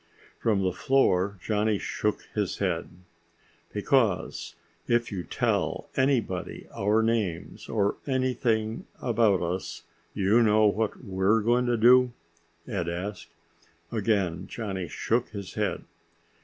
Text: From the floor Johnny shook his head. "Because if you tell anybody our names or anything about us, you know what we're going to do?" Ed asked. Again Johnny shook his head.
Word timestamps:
From 0.39 0.63
the 0.63 0.73
floor 0.73 1.37
Johnny 1.39 1.77
shook 1.77 2.23
his 2.33 2.57
head. 2.57 2.89
"Because 3.71 4.55
if 4.87 5.11
you 5.11 5.23
tell 5.23 5.89
anybody 5.95 6.67
our 6.75 7.03
names 7.03 7.69
or 7.69 7.97
anything 8.07 8.87
about 8.99 9.43
us, 9.43 9.83
you 10.15 10.41
know 10.41 10.65
what 10.65 11.03
we're 11.03 11.41
going 11.41 11.67
to 11.67 11.77
do?" 11.77 12.13
Ed 12.67 12.89
asked. 12.89 13.29
Again 13.91 14.47
Johnny 14.47 14.87
shook 14.87 15.29
his 15.29 15.53
head. 15.53 15.83